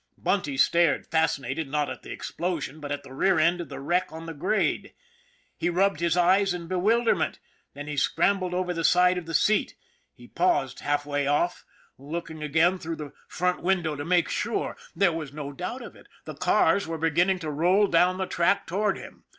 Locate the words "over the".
8.55-8.83